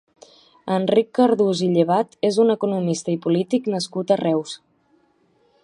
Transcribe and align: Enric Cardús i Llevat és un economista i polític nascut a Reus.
Enric 0.75 1.11
Cardús 1.17 1.61
i 1.65 1.67
Llevat 1.75 2.17
és 2.29 2.39
un 2.45 2.53
economista 2.55 3.15
i 3.15 3.19
polític 3.27 3.69
nascut 3.75 4.15
a 4.15 4.19
Reus. 4.23 4.57